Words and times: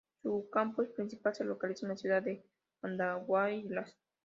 Su 0.23 0.49
campus 0.51 0.89
principal 0.95 1.35
se 1.35 1.43
localiza 1.43 1.85
en 1.85 1.91
la 1.91 1.95
ciudad 1.95 2.23
de 2.23 2.43
Andahuaylas. 2.81 3.95